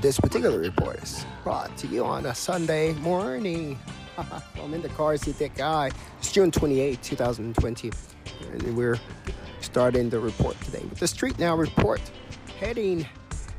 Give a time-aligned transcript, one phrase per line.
[0.00, 3.78] This particular report is brought to you on a Sunday morning.
[4.62, 5.90] I'm in the car, see that guy.
[6.18, 7.92] It's June 28, 2020.
[8.52, 8.98] And we're
[9.60, 12.00] starting the report today with the Street Now report.
[12.58, 13.06] Heading,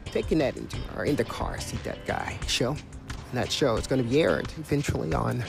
[0.06, 2.70] taking that into our In the Car, See That Guy show.
[2.72, 5.44] And that show is going to be aired eventually on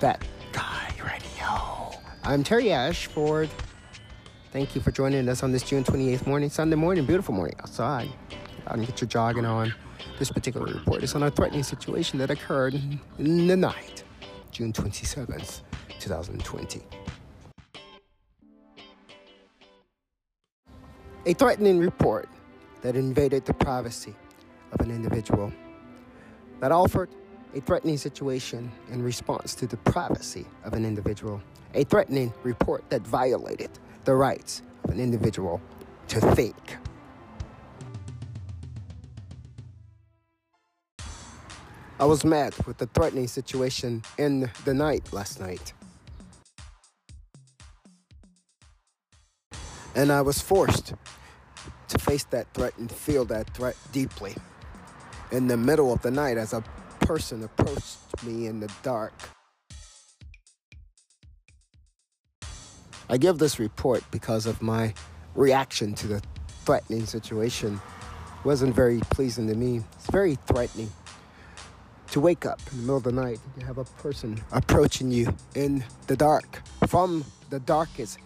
[0.00, 0.22] That
[0.52, 1.98] Guy Radio.
[2.24, 3.48] I'm Terry Ashford.
[4.52, 8.08] Thank you for joining us on this June 28th morning, Sunday morning, beautiful morning outside.
[8.66, 9.74] Out and get your jogging on.
[10.18, 12.72] This particular report is on a threatening situation that occurred
[13.18, 14.02] in the night,
[14.50, 15.60] June 27th,
[15.98, 16.82] 2020.
[21.26, 22.30] A threatening report
[22.80, 24.14] that invaded the privacy
[24.72, 25.52] of an individual,
[26.60, 27.10] that offered
[27.54, 31.42] a threatening situation in response to the privacy of an individual,
[31.74, 33.70] a threatening report that violated
[34.04, 35.60] the rights of an individual
[36.08, 36.78] to think.
[41.98, 45.72] I was met with a threatening situation in the night last night.
[49.94, 50.92] And I was forced
[51.88, 54.34] to face that threat and feel that threat deeply.
[55.32, 56.62] In the middle of the night, as a
[57.00, 59.14] person approached me in the dark.
[63.08, 64.92] I give this report because of my
[65.34, 66.22] reaction to the
[66.66, 67.80] threatening situation.
[68.40, 69.82] It wasn't very pleasing to me.
[69.94, 70.90] It's very threatening
[72.16, 75.36] to wake up in the middle of the night you have a person approaching you
[75.54, 78.18] in the dark from the darkest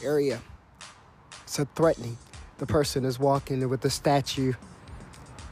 [0.00, 0.40] area.
[1.44, 2.16] So threatening.
[2.58, 4.52] The person is walking with a statue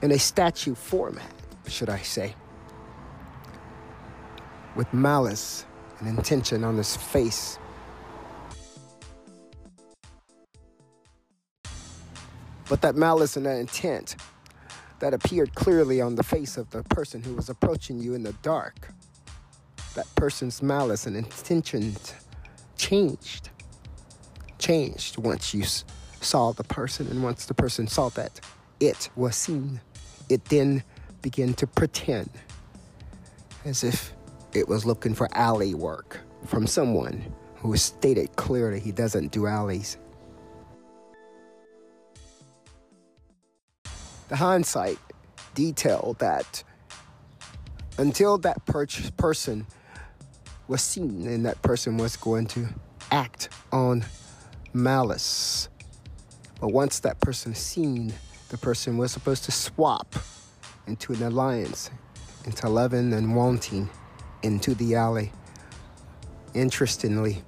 [0.02, 1.28] in a statue format
[1.66, 2.36] should i say
[4.76, 5.66] with malice
[5.98, 7.58] and intention on his face.
[12.68, 14.14] But that malice and that intent
[15.04, 18.32] that appeared clearly on the face of the person who was approaching you in the
[18.40, 18.88] dark.
[19.96, 22.14] That person's malice and intentions
[22.78, 23.50] changed.
[24.58, 25.62] Changed once you
[26.22, 28.40] saw the person, and once the person saw that
[28.80, 29.82] it was seen,
[30.30, 30.82] it then
[31.20, 32.30] began to pretend
[33.66, 34.14] as if
[34.54, 39.98] it was looking for alley work from someone who stated clearly he doesn't do alleys.
[44.28, 44.98] The hindsight
[45.54, 46.62] detail that
[47.98, 48.86] until that per-
[49.16, 49.66] person
[50.66, 52.68] was seen and that person was going to
[53.10, 54.04] act on
[54.72, 55.68] malice.
[56.60, 58.12] But once that person is seen,
[58.48, 60.14] the person was supposed to swap
[60.86, 61.90] into an alliance,
[62.44, 63.88] into loving and wanting
[64.42, 65.32] into the alley.
[66.54, 67.42] Interestingly,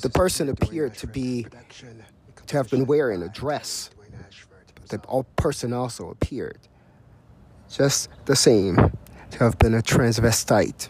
[0.00, 1.46] The person appeared to be
[2.46, 3.90] to have been wearing a dress.
[4.88, 4.98] The
[5.36, 6.58] person also appeared
[7.70, 10.88] just the same to have been a transvestite.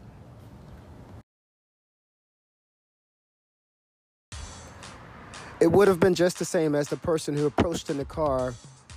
[5.60, 8.54] It would have been just the same as the person who approached in the car,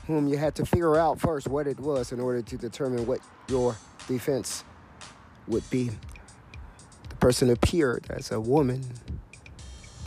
[0.08, 3.20] whom you had to figure out first what it was in order to determine what
[3.48, 3.76] your
[4.08, 4.64] defense
[5.48, 5.92] would be.
[7.10, 8.84] The person appeared as a woman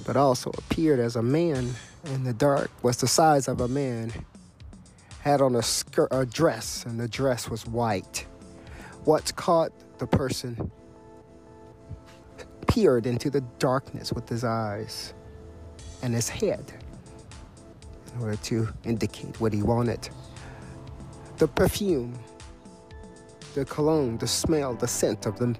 [0.09, 1.75] but also appeared as a man
[2.07, 4.11] in the dark, was the size of a man,
[5.21, 8.25] had on a skirt, a dress, and the dress was white.
[9.05, 10.71] What caught the person
[12.67, 15.13] peered into the darkness with his eyes
[16.03, 16.73] and his head
[18.15, 20.09] in order to indicate what he wanted.
[21.37, 22.19] The perfume,
[23.53, 25.55] the cologne, the smell, the scent of the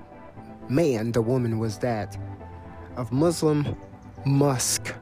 [0.71, 2.17] man, the woman was that
[2.97, 3.77] of Muslim
[4.29, 4.95] musk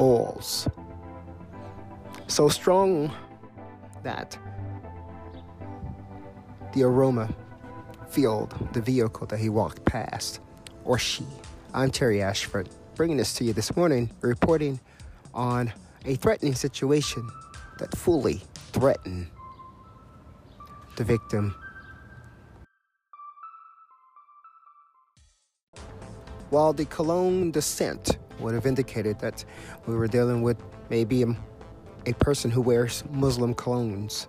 [0.00, 0.68] oils.
[2.26, 3.12] So strong
[4.02, 4.36] that
[6.74, 7.34] the aroma
[8.10, 10.40] filled the vehicle that he walked past,
[10.84, 11.24] or she.
[11.72, 14.80] I'm Terry Ashford, bringing this to you this morning, reporting
[15.32, 15.72] on
[16.04, 17.28] a threatening situation
[17.78, 19.28] that fully threatened
[20.96, 21.54] the victim.
[26.50, 29.44] While the cologne, the scent, would have indicated that
[29.86, 34.26] we were dealing with maybe a, person who wears Muslim colognes.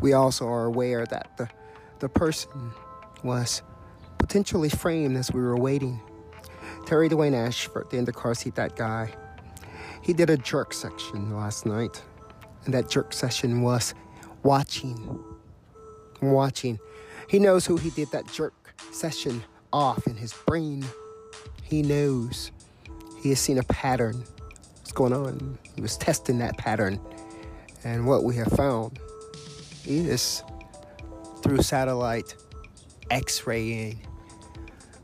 [0.00, 1.48] We also are aware that the,
[2.00, 2.72] the person
[3.24, 3.62] was
[4.18, 6.00] potentially framed as we were waiting.
[6.86, 9.12] Terry Dwayne Ashford, the in the car seat, that guy,
[10.02, 12.02] he did a jerk section last night.
[12.64, 13.94] And that jerk session was
[14.42, 15.22] watching.
[16.20, 16.78] Watching.
[17.28, 20.84] He knows who he did that jerk session off in his brain
[21.72, 22.52] he knows.
[23.20, 24.24] He has seen a pattern
[24.92, 25.58] what's going on.
[25.74, 27.00] He was testing that pattern.
[27.82, 28.98] And what we have found
[29.86, 30.42] is
[31.42, 32.34] through satellite
[33.10, 33.98] x raying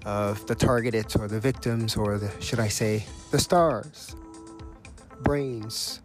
[0.04, 4.14] of the targeted or the victims, or the, should I say, the stars,
[5.22, 6.02] brains.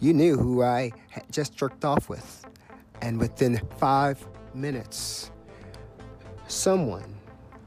[0.00, 2.44] You knew who I had just jerked off with.
[3.00, 4.24] And within five
[4.54, 5.30] minutes,
[6.48, 7.14] someone,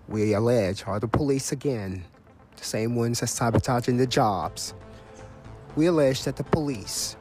[0.07, 2.05] we allege, are the police again,
[2.55, 4.73] the same ones that's sabotaging the jobs.
[5.75, 7.17] We allege that the police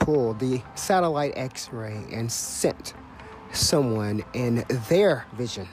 [0.00, 2.94] pulled the satellite x ray and sent
[3.52, 5.68] someone in their vision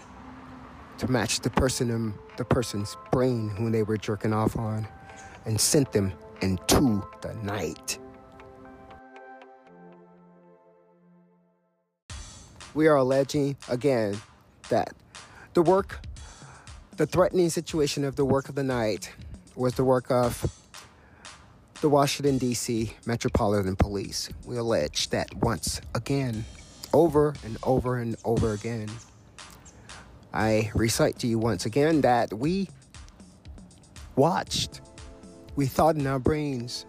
[0.98, 4.88] to match the person in the person's brain who they were jerking off on
[5.46, 8.00] and sent them into the night.
[12.74, 14.20] We are alleging again
[14.70, 14.94] that
[15.58, 16.06] the work,
[16.98, 19.12] the threatening situation of the work of the night
[19.56, 20.56] was the work of
[21.82, 22.94] the Washington, D.C.
[23.08, 24.30] Metropolitan Police.
[24.46, 26.46] We allege that once again,
[26.94, 28.88] over and over and over again,
[30.32, 32.70] I recite to you once again that we
[34.16, 34.82] watched,
[35.56, 36.86] we thought in our brains,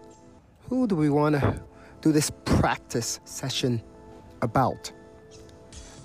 [0.69, 1.59] who do we want to
[2.01, 3.81] do this practice session
[4.43, 4.91] about?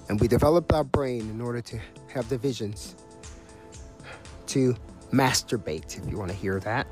[0.09, 1.79] And we developed our brain in order to
[2.15, 2.95] have the visions
[4.47, 4.75] to
[5.13, 6.87] masturbate, if you want to hear that.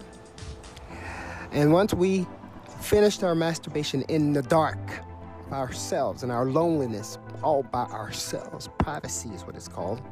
[1.53, 2.27] And once we
[2.81, 4.79] finished our masturbation in the dark
[5.49, 10.03] by ourselves and our loneliness all by ourselves, privacy is what it's called,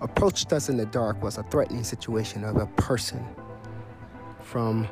[0.00, 3.24] approached us in the dark was a threatening situation of a person
[4.42, 4.88] from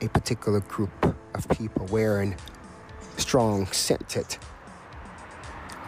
[0.00, 2.36] a particular group of people wearing
[3.16, 4.36] strong scented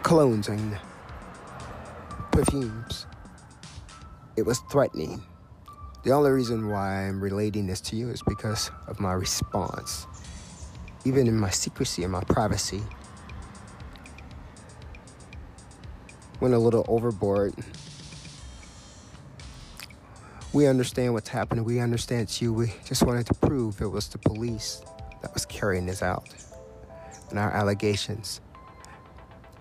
[0.03, 0.77] colognes and
[2.33, 3.05] perfumes.
[4.35, 5.23] It was threatening.
[6.03, 10.07] The only reason why I'm relating this to you is because of my response.
[11.05, 12.81] Even in my secrecy and my privacy,
[16.39, 17.53] went a little overboard.
[20.53, 21.63] We understand what's happening.
[21.63, 22.51] We understand it's you.
[22.51, 24.81] We just wanted to prove it was the police
[25.21, 26.27] that was carrying this out.
[27.29, 28.41] And our allegations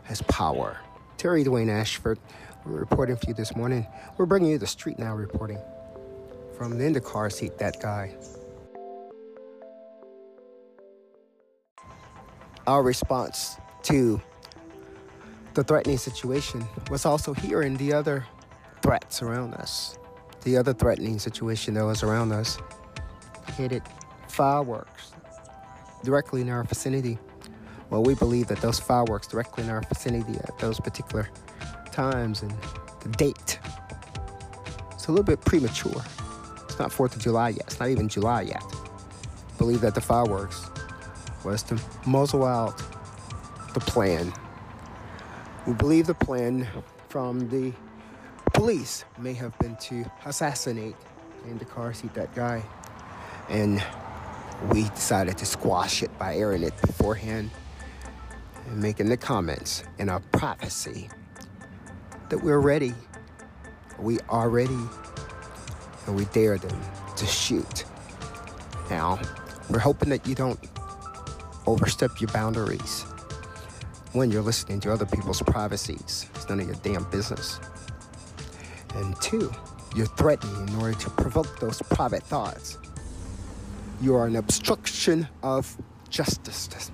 [0.05, 0.79] has power.
[1.19, 2.19] Terry Dwayne Ashford,
[2.64, 3.87] we're reporting for you this morning.
[4.17, 5.59] We're bringing you the Street Now reporting
[6.56, 8.14] from the in the car seat, that guy.
[12.67, 14.20] Our response to
[15.55, 18.25] the threatening situation was also hearing the other
[18.81, 19.99] threats around us.
[20.44, 22.59] The other threatening situation that was around us
[23.56, 23.82] hit
[24.29, 25.12] fireworks
[26.05, 27.19] directly in our vicinity.
[27.91, 31.29] Well, we believe that those fireworks directly in our vicinity at those particular
[31.93, 32.53] times and
[33.00, 33.59] the date.
[34.93, 36.03] It's a little bit premature.
[36.65, 37.62] It's not 4th of July yet.
[37.67, 38.62] It's not even July yet.
[39.59, 40.71] Believe that the fireworks
[41.44, 42.79] was to muzzle out
[43.75, 44.33] the plan.
[45.67, 46.67] We believe the plan
[47.09, 47.73] from the
[48.53, 50.97] police may have been to assassinate
[51.47, 52.62] in the car seat that guy.
[53.49, 53.83] And
[54.71, 57.50] we decided to squash it by airing it beforehand
[58.67, 61.09] and making the comments in our prophecy
[62.32, 62.94] that we're ready.
[63.99, 64.79] We are ready.
[66.06, 66.81] And we dare them
[67.14, 67.84] to shoot.
[68.88, 69.21] Now,
[69.68, 70.59] we're hoping that you don't
[71.66, 73.02] overstep your boundaries
[74.14, 76.26] when you're listening to other people's privacies.
[76.35, 77.61] It's none of your damn business.
[78.95, 79.52] And two,
[79.95, 82.78] you're threatening in order to provoke those private thoughts.
[84.00, 85.76] You are an obstruction of
[86.09, 86.90] justice.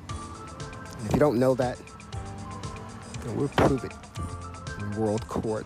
[0.98, 1.78] And if you don't know that,
[3.22, 3.92] then we'll prove it
[4.98, 5.64] world court.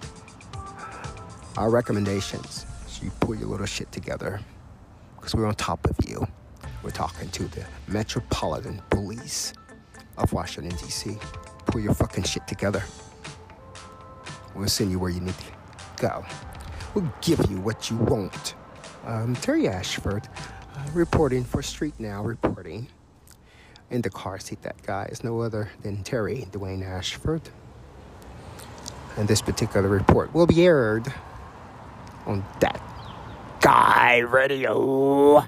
[1.56, 4.40] Our recommendations is you pull your little shit together
[5.16, 6.26] because we're on top of you.
[6.82, 9.54] We're talking to the Metropolitan Police
[10.18, 11.16] of Washington, D.C.
[11.66, 12.84] Pull your fucking shit together.
[14.54, 16.26] We'll send you where you need to go.
[16.94, 18.54] We'll give you what you want.
[19.06, 20.28] Um, Terry Ashford,
[20.76, 22.88] uh, reporting for Street Now, reporting
[23.90, 24.60] in the car seat.
[24.62, 27.42] That guy is no other than Terry Dwayne Ashford.
[29.16, 31.12] And this particular report will be aired
[32.26, 32.80] on that
[33.60, 35.46] guy radio.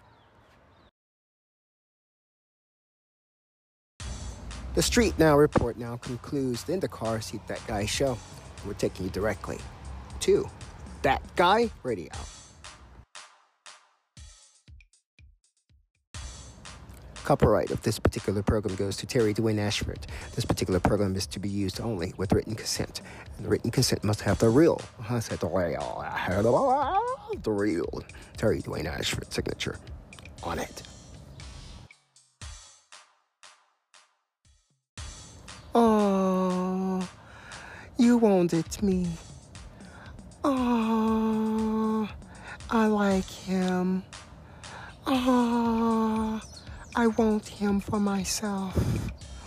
[4.75, 8.18] The Street Now report now concludes in the car seat that guy show.
[8.66, 9.59] We're taking you directly
[10.21, 10.49] to
[11.02, 12.11] that guy radio.
[17.25, 20.07] Copyright of this particular program goes to Terry Dwayne Ashford.
[20.35, 23.00] This particular program is to be used only with written consent.
[23.38, 24.78] And the written consent must have the real.
[25.09, 26.04] I said the real.
[27.43, 28.04] the real
[28.37, 29.78] Terry Dwayne Ashford signature
[30.43, 30.83] on it.
[35.75, 37.09] Oh,
[37.97, 39.09] you wanted me.
[40.45, 42.07] Oh,
[42.69, 44.02] I like him.
[45.07, 46.40] Oh,
[46.96, 48.78] I want him for myself.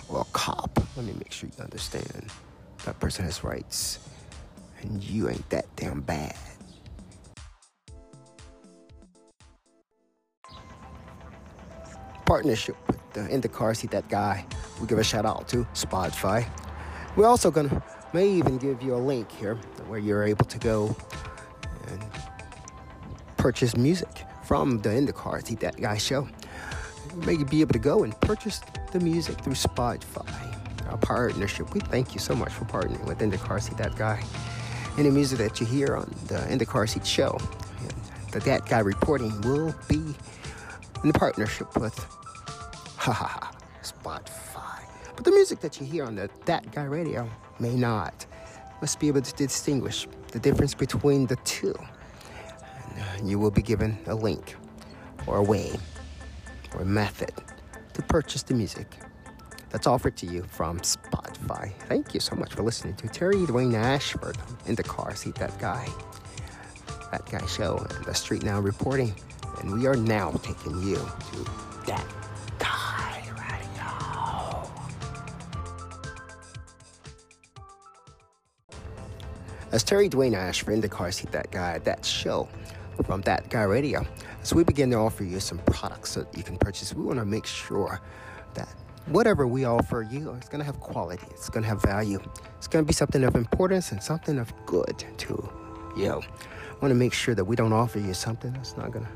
[0.09, 2.29] Well, cop, let me make sure you understand.
[2.83, 3.99] That person has rights,
[4.81, 6.35] and you ain't that damn bad.
[12.25, 14.45] Partnership with the in the car seat that guy.
[14.81, 16.49] We give a shout out to Spotify.
[17.15, 17.81] We're also gonna
[18.13, 19.55] may even give you a link here
[19.87, 20.95] where you're able to go
[21.87, 22.05] and
[23.37, 26.27] purchase music from the in the car seat that guy show.
[27.25, 30.53] May be able to go and purchase the music through Spotify.
[30.89, 31.73] Our partnership.
[31.73, 34.23] We thank you so much for partnering with In the Car Seat That Guy.
[34.97, 37.37] Any music that you hear on the In the Car Seat show,
[38.31, 40.15] the That Guy reporting will be
[41.03, 41.97] in the partnership with
[42.95, 44.83] ha ha ha Spotify.
[45.15, 48.25] But the music that you hear on the That Guy radio may not.
[48.79, 51.75] Must be able to distinguish the difference between the two.
[52.91, 54.55] And uh, you will be given a link
[55.25, 55.71] or a way
[56.77, 57.31] or method
[57.93, 58.87] to purchase the music
[59.69, 61.73] that's offered to you from Spotify.
[61.89, 65.35] Thank you so much for listening to Terry Dwayne Ashford in the car seat.
[65.35, 65.87] That guy,
[67.11, 69.13] that guy show, the Street Now reporting,
[69.59, 71.43] and we are now taking you to
[71.87, 72.05] that
[72.59, 74.71] guy radio.
[79.71, 81.31] As Terry Dwayne Ashford in the car seat.
[81.31, 82.47] That guy, that show
[83.03, 84.05] from that guy radio.
[84.41, 87.25] As we begin to offer you some products that you can purchase, we want to
[87.25, 88.01] make sure
[88.53, 88.69] that
[89.07, 92.19] whatever we offer you is going to have quality, it's going to have value,
[92.57, 95.49] it's going to be something of importance and something of good to
[95.95, 96.11] you.
[96.11, 99.11] I want to make sure that we don't offer you something that's not going to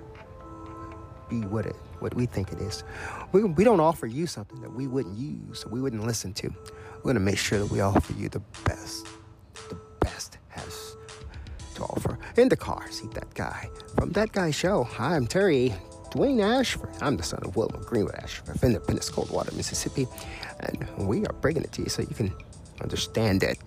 [1.30, 2.84] be what it what we think it is.
[3.32, 6.50] We, we don't offer you something that we wouldn't use, we wouldn't listen to.
[6.98, 9.08] We're going to make sure that we offer you the best,
[12.38, 14.88] In the car, seat that guy from that guy show.
[14.98, 15.74] I'm Terry
[16.12, 16.90] Dwayne Ashford.
[17.02, 20.08] I'm the son of William Greenwood Ashford of Independence, Coldwater, Mississippi,
[20.62, 22.34] and we are bringing it to you so you can
[22.80, 23.58] understand it.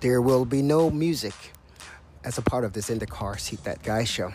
[0.00, 1.34] There will be no music
[2.24, 4.32] as a part of this In the Car Seat That Guy show.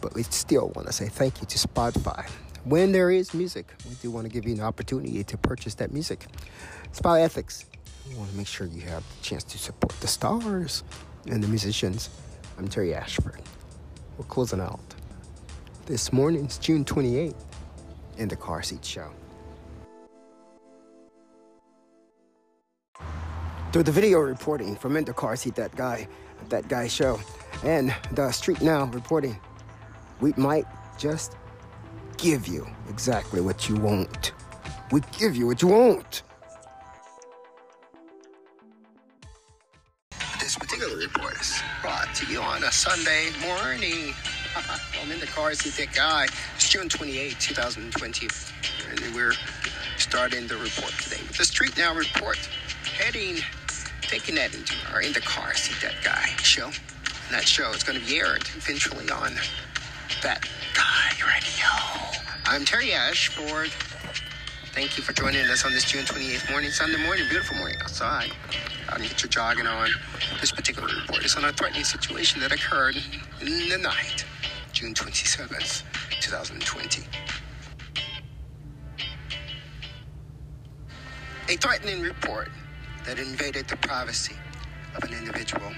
[0.00, 2.30] But we still want to say thank you to Spotify.
[2.62, 5.92] When there is music, we do want to give you an opportunity to purchase that
[5.92, 6.26] music.
[6.84, 7.64] It's about ethics.
[8.08, 10.84] We want to make sure you have the chance to support the stars
[11.26, 12.10] and the musicians.
[12.56, 13.42] I'm Terry Ashford.
[14.16, 14.80] We're closing out.
[15.86, 17.34] This morning's June 28th
[18.18, 19.10] in the Car Seat Show.
[23.72, 26.06] Through the video reporting from In the Car Seat, that guy,
[26.48, 27.18] that guy show,
[27.64, 29.38] and the Street Now reporting,
[30.20, 31.36] we might just
[32.16, 34.32] give you exactly what you want.
[34.92, 36.22] We give you what you want.
[41.08, 41.32] Particular
[41.82, 44.12] brought to you on a Sunday morning.
[45.00, 46.26] I'm in the car, see that guy.
[46.56, 48.28] It's June 28, 2020.
[48.90, 49.34] And we're
[49.98, 52.38] starting the report today with the Street Now report.
[52.98, 53.36] Heading,
[54.00, 56.66] taking that into our In the Car, See That Guy show.
[56.66, 56.74] And
[57.30, 59.34] that show is going to be aired eventually on
[60.22, 61.68] That Guy Radio.
[62.46, 63.70] I'm Terry Ashford.
[64.72, 68.32] Thank you for joining us on this June 28th morning, Sunday morning, beautiful morning outside.
[68.92, 69.90] And get your jogging on.
[70.40, 72.96] This particular report is on a threatening situation that occurred
[73.40, 74.24] in the night,
[74.72, 75.82] June 27th,
[76.20, 77.02] 2020.
[81.48, 82.48] A threatening report
[83.04, 84.34] that invaded the privacy
[84.96, 85.72] of an individual,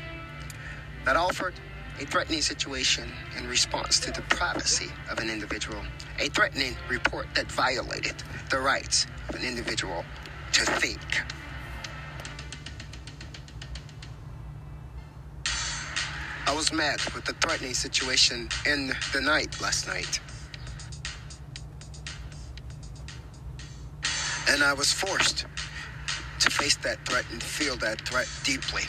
[1.04, 1.54] that offered
[2.00, 5.80] a threatening situation in response to the privacy of an individual,
[6.20, 8.14] a threatening report that violated
[8.50, 10.04] the rights of an individual
[10.52, 11.00] to think.
[16.48, 20.18] I was met with a threatening situation in the night last night.
[24.48, 25.44] And I was forced
[26.40, 28.84] to face that threat and feel that threat deeply.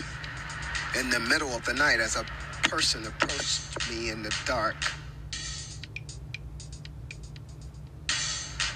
[0.97, 2.23] In the middle of the night, as a
[2.69, 4.77] person approached me in the dark,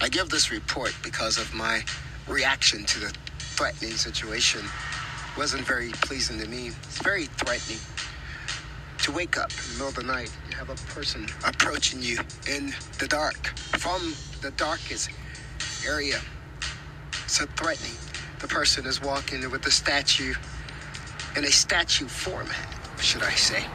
[0.01, 1.85] I give this report because of my
[2.27, 4.59] reaction to the threatening situation.
[4.59, 6.67] It wasn't very pleasing to me.
[6.67, 7.79] It's very threatening
[9.03, 10.31] to wake up in the middle of the night.
[10.49, 12.19] You have a person approaching you
[12.49, 15.09] in the dark from the darkest
[15.85, 16.19] area.
[17.27, 17.91] So threatening.
[18.39, 20.33] The person is walking with a statue
[21.35, 22.55] in a statue format,
[22.99, 23.65] should I say,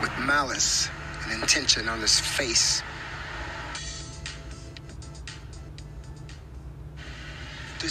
[0.00, 0.88] with malice
[1.24, 2.82] and intention on his face.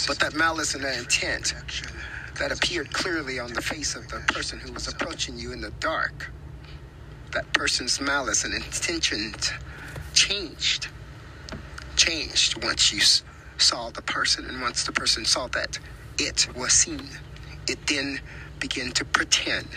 [0.07, 1.53] But that malice and that intent
[2.39, 5.71] that appeared clearly on the face of the person who was approaching you in the
[5.79, 6.31] dark,
[7.31, 9.33] that person's malice and intention
[10.13, 10.87] changed.
[11.95, 13.01] Changed once you
[13.57, 15.79] saw the person, and once the person saw that
[16.17, 17.07] it was seen,
[17.67, 18.19] it then
[18.59, 19.67] began to pretend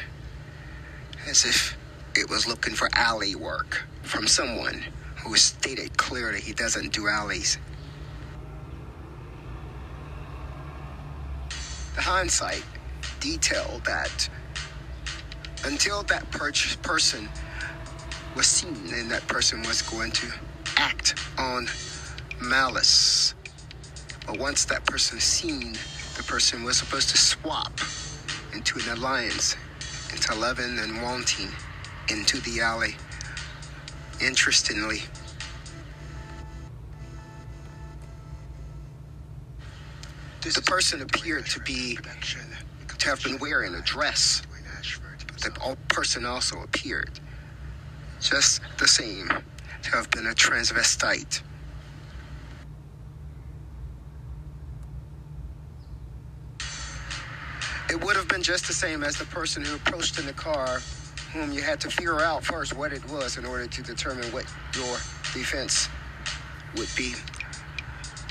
[1.26, 1.76] as if
[2.14, 4.84] it was looking for alley work from someone
[5.16, 7.58] who stated clearly he doesn't do alleys.
[12.02, 12.64] Hindsight
[13.20, 14.28] detail that
[15.64, 17.28] until that per- person
[18.36, 20.28] was seen and that person was going to
[20.76, 21.66] act on
[22.40, 23.34] malice.
[24.26, 25.74] But once that person seen,
[26.16, 27.80] the person was supposed to swap
[28.54, 29.56] into an alliance
[30.12, 31.50] into loving and wanting
[32.10, 32.96] into the alley.
[34.20, 35.02] Interestingly,
[40.54, 41.98] the person appeared to be
[42.98, 44.42] to have been wearing a dress.
[45.42, 47.20] The person also appeared
[48.20, 49.28] just the same
[49.82, 51.42] to have been a transvestite.
[57.90, 60.80] It would have been just the same as the person who approached in the car
[61.32, 64.46] whom you had to figure out first what it was in order to determine what
[64.74, 64.96] your
[65.34, 65.88] defense
[66.76, 67.14] would be.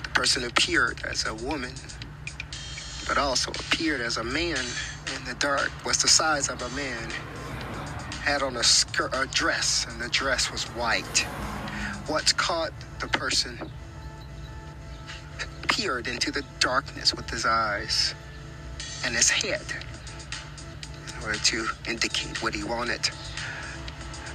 [0.04, 1.74] The person appeared as a woman,
[3.08, 4.58] but also appeared as a man
[5.16, 7.10] in the dark, was the size of a man,
[8.24, 11.28] had on a skirt, a dress, and the dress was white.
[12.08, 13.60] What caught the person
[15.68, 18.16] peered into the darkness with his eyes
[19.06, 19.62] and his head
[21.08, 23.10] in order to indicate what he wanted.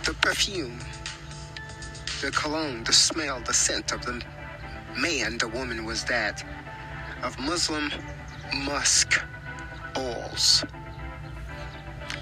[0.05, 0.81] The perfume,
[2.21, 4.23] the cologne, the smell, the scent of the
[4.99, 6.45] man, the woman was that
[7.23, 7.91] of Muslim
[8.55, 9.23] musk
[9.97, 10.65] oils.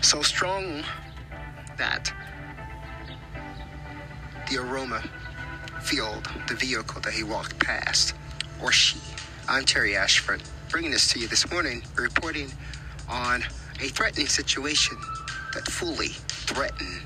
[0.01, 0.83] So strong
[1.77, 2.13] that
[4.51, 5.03] the aroma
[5.83, 8.15] filled the vehicle that he walked past,
[8.63, 8.99] or she.
[9.49, 12.51] I'm Terry Ashford, bringing this to you this morning, reporting
[13.09, 13.43] on
[13.81, 14.97] a threatening situation
[15.55, 17.03] that fully threatened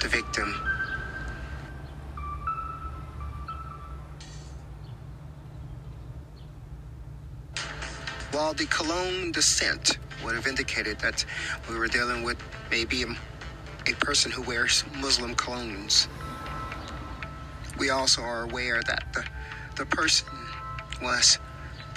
[0.00, 0.54] the victim.
[8.38, 11.24] While the cologne descent would have indicated that
[11.68, 13.08] we were dealing with maybe a,
[13.88, 16.06] a person who wears Muslim colognes,
[17.80, 19.24] we also are aware that the,
[19.74, 20.28] the person
[21.02, 21.40] was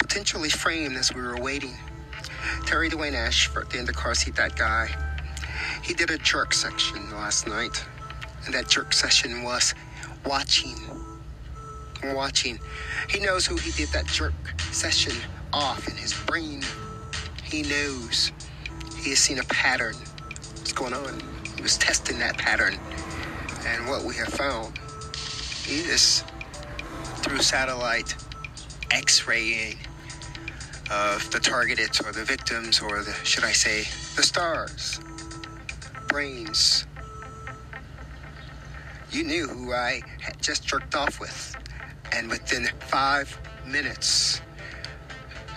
[0.00, 1.76] potentially framed as we were waiting
[2.66, 4.88] Terry Dwayne Ashford the in the car seat, that guy.
[5.84, 7.84] He did a jerk section last night,
[8.46, 9.76] and that jerk session was
[10.26, 10.74] watching.
[12.02, 12.58] Watching.
[13.08, 14.34] He knows who he did that jerk
[14.72, 15.14] session
[15.52, 16.62] off in his brain.
[17.44, 18.32] He knows.
[19.02, 19.94] He has seen a pattern.
[20.56, 21.20] What's going on?
[21.56, 22.78] He was testing that pattern.
[23.66, 24.78] And what we have found
[25.68, 26.24] is
[27.16, 28.14] through satellite
[28.90, 29.76] x raying
[30.90, 33.82] of the targeted or the victims or the, should I say,
[34.16, 35.00] the stars,
[36.08, 36.86] brains.
[39.10, 41.56] You knew who I had just jerked off with.
[42.12, 44.40] And within five minutes,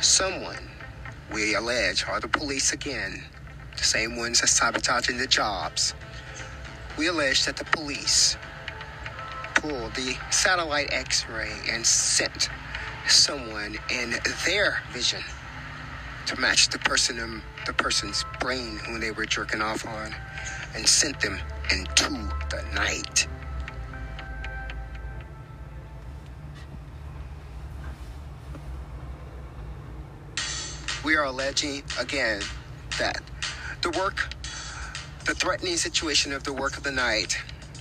[0.05, 0.69] someone,
[1.33, 3.23] we allege, are the police again,
[3.75, 5.95] the same ones that sabotaging the jobs.
[6.97, 8.37] We allege that the police
[9.55, 12.49] pulled the satellite x ray and sent
[13.07, 14.15] someone in
[14.45, 15.23] their vision
[16.27, 20.13] to match the person in the person's brain who they were jerking off on
[20.75, 21.39] and sent them
[21.71, 22.09] into
[22.49, 23.27] the night.
[31.05, 32.41] We are alleging again
[32.97, 33.21] that
[33.83, 34.33] the work,
[35.25, 37.37] the threatening situation of the work of the night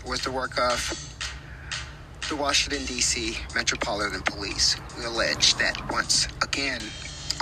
[0.06, 0.76] was the work of
[2.28, 3.38] the Washington, D.C.
[3.54, 4.76] Metropolitan Police.
[4.98, 6.82] We allege that once again,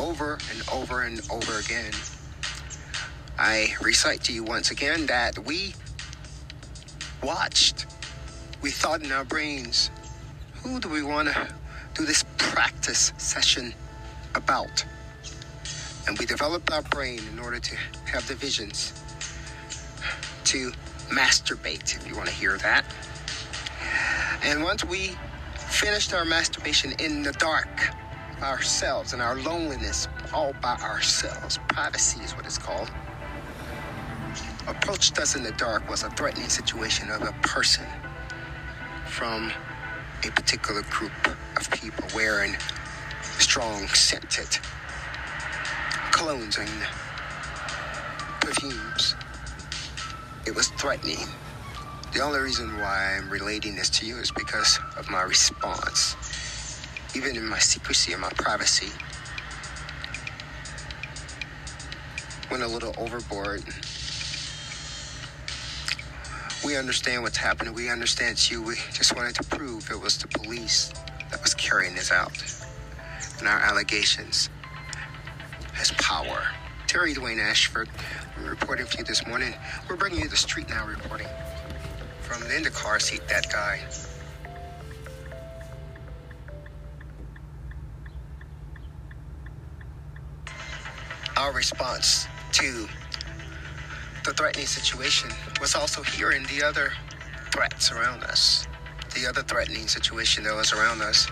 [0.00, 1.90] over and over and over again,
[3.36, 5.74] I recite to you once again that we
[7.24, 7.86] watched,
[8.60, 9.90] we thought in our brains,
[10.62, 11.48] who do we want to
[11.94, 13.74] do this practice session
[14.36, 14.84] about?
[16.06, 18.92] And we developed our brain in order to have the visions
[20.44, 20.72] to
[21.10, 22.84] masturbate, if you want to hear that.
[24.42, 25.16] And once we
[25.56, 27.68] finished our masturbation in the dark,
[28.42, 31.58] ourselves and our loneliness, all by ourselves.
[31.68, 32.90] Privacy is what it's called.
[34.66, 37.86] Approached us in the dark was a threatening situation of a person
[39.06, 39.52] from
[40.24, 41.12] a particular group
[41.56, 42.56] of people wearing
[43.38, 44.58] strong scented
[46.58, 46.86] and
[48.40, 49.16] perfumes.
[50.46, 51.26] It was threatening.
[52.12, 56.16] The only reason why I'm relating this to you is because of my response.
[57.16, 58.92] Even in my secrecy and my privacy,
[62.50, 63.64] went a little overboard.
[66.64, 67.74] We understand what's happening.
[67.74, 68.62] We understand it's you.
[68.62, 70.92] We just wanted to prove it was the police
[71.30, 72.42] that was carrying this out.
[73.38, 74.50] And our allegations
[75.82, 76.46] has power.
[76.86, 77.88] Terry Dwayne Ashford,
[78.36, 79.52] I'm reporting for you this morning.
[79.88, 81.26] We're bringing you the Street Now reporting
[82.20, 83.80] from the car seat, that guy.
[91.36, 92.86] Our response to
[94.24, 96.92] the threatening situation was also hearing the other
[97.50, 98.68] threats around us.
[99.16, 101.26] The other threatening situation that was around us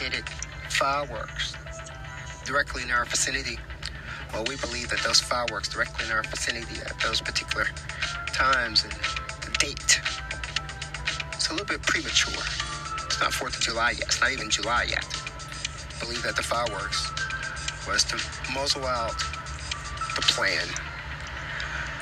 [0.00, 0.28] hit it
[0.70, 1.54] fireworks
[2.44, 3.58] directly in our vicinity.
[4.32, 7.66] Well, we believe that those fireworks directly in our vicinity at those particular
[8.32, 10.00] times and the date,
[11.32, 12.42] it's a little bit premature.
[13.06, 14.02] It's not 4th of July yet.
[14.02, 15.04] It's not even July yet.
[15.04, 17.10] I believe that the fireworks
[17.86, 18.16] was to
[18.52, 19.16] muzzle out
[20.16, 20.66] the plan.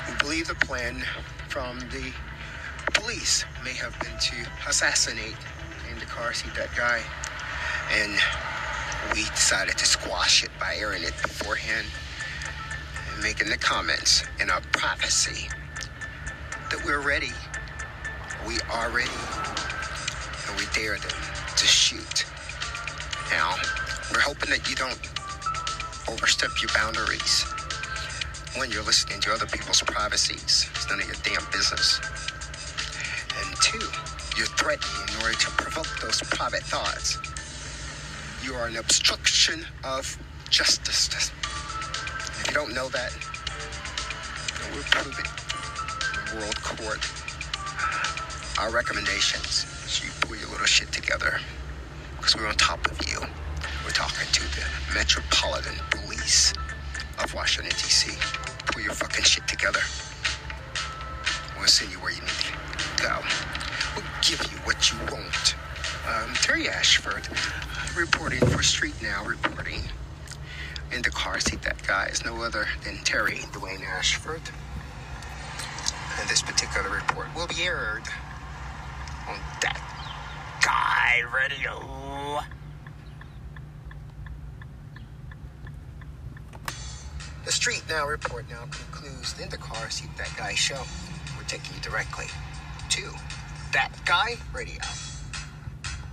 [0.07, 1.03] We believe the plan
[1.49, 2.11] from the
[2.93, 4.35] police may have been to
[4.67, 5.35] assassinate
[5.91, 7.01] in the car seat that guy.
[7.91, 8.17] And
[9.13, 11.87] we decided to squash it by airing it beforehand
[13.13, 15.47] and making the comments in our privacy
[16.69, 17.31] that we're ready.
[18.47, 19.11] We are ready.
[20.47, 21.11] And we dare them
[21.55, 22.25] to shoot.
[23.29, 23.55] Now,
[24.11, 24.99] we're hoping that you don't
[26.09, 27.45] overstep your boundaries
[28.57, 30.69] when you're listening to other people's privacies.
[30.75, 31.99] It's none of your damn business.
[33.39, 33.79] And two,
[34.37, 37.17] you're threatening in order to provoke those private thoughts.
[38.43, 40.17] You are an obstruction of
[40.49, 41.31] justice.
[42.41, 43.11] If you don't know that,
[44.59, 45.43] then we'll prove it
[46.35, 46.99] world court.
[48.59, 51.39] Our recommendations is you pull your little shit together
[52.17, 53.19] because we're on top of you.
[53.85, 56.53] We're talking to the Metropolitan Police
[57.23, 58.11] of Washington, D.C.
[58.65, 59.81] Pull your fucking shit together.
[61.57, 63.19] We'll send you where you need to go.
[63.95, 65.55] We'll give you what you want.
[66.05, 67.27] Um, Terry Ashford
[67.95, 69.81] reporting for Street Now, reporting
[70.91, 71.61] in the car seat.
[71.61, 74.41] That guy is no other than Terry Dwayne Ashford.
[76.19, 78.03] And this particular report will be aired
[79.27, 79.79] on that
[80.63, 82.41] guy radio.
[87.45, 90.09] The Street Now report now concludes in the car seat.
[90.17, 90.81] That guy show.
[91.37, 92.25] We're taking you directly
[92.89, 93.11] to
[93.73, 94.81] that guy radio.